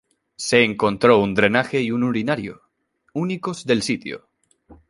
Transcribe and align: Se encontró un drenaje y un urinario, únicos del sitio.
Se 0.37 0.63
encontró 0.63 1.19
un 1.19 1.35
drenaje 1.35 1.79
y 1.83 1.91
un 1.91 2.01
urinario, 2.03 2.63
únicos 3.13 3.67
del 3.67 3.83
sitio. 3.83 4.27